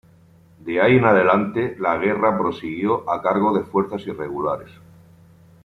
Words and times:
De 0.61 0.81
ahí 0.81 0.95
en 0.97 1.05
adelante 1.05 1.75
la 1.77 1.95
guerra 1.99 2.35
prosiguió 2.35 3.07
a 3.07 3.21
cargo 3.21 3.55
de 3.55 3.65
fuerzas 3.65 4.01
irregulares. 4.07 4.71